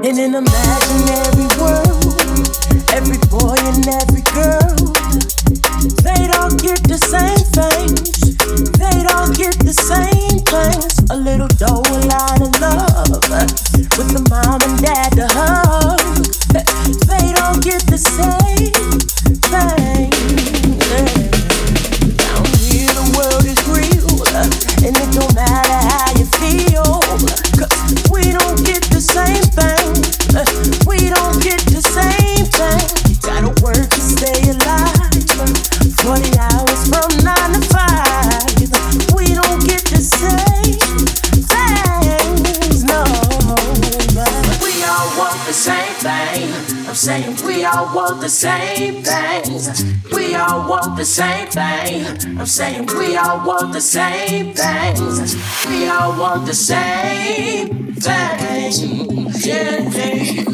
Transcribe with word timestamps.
In 0.00 0.16
an 0.16 0.32
imaginary 0.36 1.48
world, 1.58 2.14
every 2.94 3.18
boy 3.26 3.56
and 3.58 3.88
every 3.88 4.22
girl, 4.30 4.94
they 6.06 6.28
don't 6.30 6.54
get 6.62 6.78
the 6.86 6.98
same 7.02 7.42
things. 7.50 8.14
They 8.78 9.02
don't 9.02 9.36
get 9.36 9.58
the 9.58 9.74
same 9.74 10.38
things. 10.46 11.10
A 11.10 11.16
little 11.16 11.48
dough, 11.48 11.82
a 11.82 11.98
lot 12.06 12.40
of 12.40 12.60
love, 12.60 13.28
with 13.98 14.12
the 14.14 14.24
mom 14.30 14.62
and 14.62 14.80
dad. 14.80 15.07
Thing. 46.96 47.28
I'm 47.28 47.34
saying 47.34 47.46
we 47.46 47.64
all 47.64 47.94
want 47.94 48.20
the 48.20 48.28
same 48.28 49.02
things. 49.02 49.84
We 50.12 50.34
all 50.34 50.68
want 50.68 50.96
the 50.96 51.04
same 51.04 51.48
thing. 51.48 52.38
I'm 52.38 52.46
saying 52.46 52.86
we 52.86 53.16
all 53.16 53.46
want 53.46 53.72
the 53.72 53.80
same 53.80 54.54
things. 54.54 55.36
We 55.68 55.88
all 55.88 56.18
want 56.18 56.46
the 56.46 56.54
same 56.54 57.94
things. 57.94 59.46
Yeah, 59.46 59.90
yeah. 59.90 60.47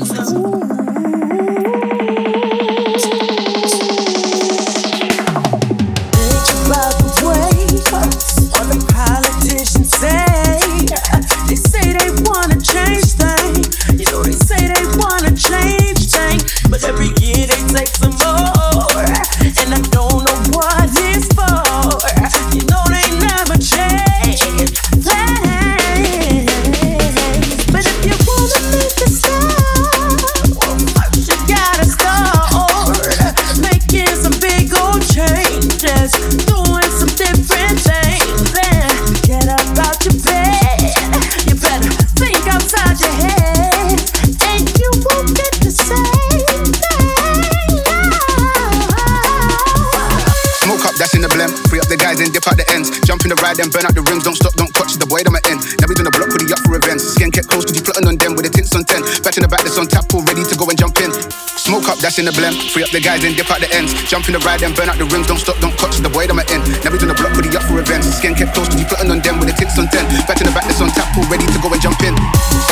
Ride 53.44 53.60
and 53.60 53.70
burn 53.72 53.84
out 53.84 53.94
the 53.94 54.04
rims. 54.04 54.24
Don't 54.24 54.34
stop, 54.34 54.56
don't 54.56 54.72
touch 54.72 54.96
the 54.96 55.04
boy, 55.06 55.20
I'm 55.20 55.36
end. 55.44 55.60
Now 55.80 55.86
we 55.86 55.94
on 56.00 56.08
the 56.08 56.14
block 56.14 56.32
the 56.32 56.48
up 56.48 56.60
for 56.64 56.74
events. 56.76 57.14
Skin 57.14 57.28
kept 57.28 57.46
close, 57.46 57.68
cause 57.68 57.76
you 57.76 57.84
plotting 57.84 58.08
on 58.08 58.16
them 58.16 58.32
with 58.34 58.48
the 58.48 58.52
tints 58.52 58.72
on 58.72 58.84
10. 58.88 59.20
Back 59.20 59.36
in 59.36 59.44
the 59.44 59.50
back, 59.52 59.62
that's 59.62 59.76
on 59.76 59.86
tap, 59.86 60.08
all 60.16 60.24
ready 60.24 60.42
to 60.42 60.54
go 60.56 60.64
and 60.64 60.76
jump 60.80 60.96
in. 60.98 61.12
Smoke 61.60 61.88
up, 61.92 61.98
that's 62.00 62.16
in 62.16 62.24
the 62.24 62.34
blend. 62.34 62.56
Free 62.72 62.82
up 62.84 62.90
the 62.90 63.00
guys 63.04 63.20
and 63.20 63.36
dip 63.36 63.48
out 63.52 63.60
the 63.60 63.68
ends. 63.72 63.92
Jump 64.08 64.26
in 64.28 64.34
the 64.36 64.42
ride 64.42 64.64
and 64.64 64.72
burn 64.72 64.88
out 64.88 64.96
the 64.96 65.06
rims. 65.08 65.28
Don't 65.28 65.40
stop, 65.40 65.56
don't 65.60 65.76
touch 65.76 66.00
the 66.00 66.10
boy, 66.10 66.24
I'm 66.24 66.40
end. 66.50 66.64
Now 66.82 66.90
we 66.90 66.98
on 67.04 67.12
the 67.12 67.16
block 67.16 67.36
the 67.36 67.52
up 67.52 67.64
for 67.68 67.78
events. 67.78 68.08
Skin 68.16 68.32
kept 68.32 68.56
close, 68.56 68.68
cause 68.68 68.80
you 68.80 68.88
plotting 68.88 69.12
on 69.12 69.20
them 69.20 69.36
with 69.40 69.52
the 69.52 69.56
tints 69.56 69.76
on 69.76 69.86
10. 69.92 70.24
Back 70.24 70.40
in 70.40 70.48
the 70.48 70.54
back, 70.56 70.64
that's 70.64 70.80
on 70.80 70.88
tap, 70.96 71.12
all 71.16 71.28
ready 71.28 71.44
to 71.44 71.58
go 71.60 71.68
and 71.68 71.80
jump 71.84 72.00
in. 72.00 72.16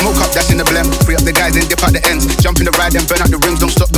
Smoke 0.01 0.17
up, 0.25 0.33
that's 0.33 0.49
in 0.49 0.57
the 0.57 0.65
blend. 0.65 0.89
Free 1.05 1.17
up 1.17 1.25
the 1.25 1.33
guys 1.33 1.53
and 1.53 1.65
dip 1.69 1.81
out 1.85 1.93
the 1.93 2.01
ends. 2.09 2.25
Jump 2.41 2.57
in 2.57 2.65
the 2.65 2.75
ride 2.75 2.97
and 2.97 3.05
burn 3.05 3.21
out 3.21 3.29
the 3.29 3.37
rims. 3.45 3.61
Don't 3.61 3.73
stop, 3.73 3.92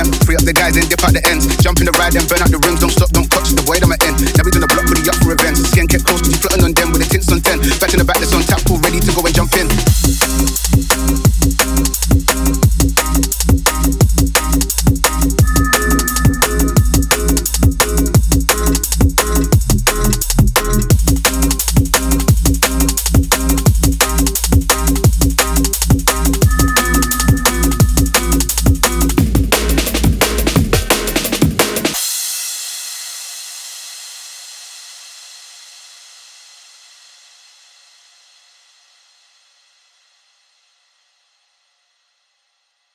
them. 0.00 0.08
Free 0.24 0.36
up 0.36 0.44
the 0.48 0.56
guys 0.56 0.76
and 0.76 0.88
dip 0.88 1.02
out 1.04 1.12
the 1.12 1.20
ends. 1.28 1.44
Jump 1.60 1.80
in 1.80 1.86
the 1.86 1.94
ride 2.00 2.16
and 2.16 2.24
burn 2.24 2.40
out 2.40 2.48
the 2.48 2.60
rims. 2.64 2.80
Don't 2.80 2.92
stop, 2.92 3.12
don't 3.12 3.28
clutch 3.28 3.52
the 3.52 3.62
void 3.68 3.84
I'm 3.84 3.92
at 3.92 4.00
end. 4.04 4.16
Now 4.36 4.44
we 4.44 4.50
done 4.50 4.64
the 4.64 4.70
block 4.70 4.88
with 4.88 5.04
the 5.04 5.12
up 5.12 5.18
for 5.20 5.32
events. 5.36 5.68
Skin 5.68 5.84
kept 5.84 6.04
close, 6.08 6.24
cause 6.24 6.32
you 6.32 6.40
plotting 6.40 6.64
on 6.64 6.72
them 6.72 6.88
with 6.92 7.04
the 7.04 7.08
tints 7.08 7.28
on 7.28 7.40
10. 7.44 7.60
Back 7.80 7.92
the 7.92 8.06
back, 8.06 8.18
the 8.22 8.29